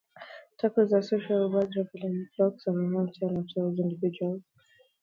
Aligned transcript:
Turacos 0.57 0.93
are 0.93 1.03
social 1.03 1.51
birds, 1.51 1.75
travelling 1.75 2.05
in 2.13 2.29
flocks 2.35 2.65
of 2.65 2.75
around 2.75 3.13
ten 3.19 3.35
to 3.35 3.53
twelve 3.53 3.77
individuals. 3.77 4.41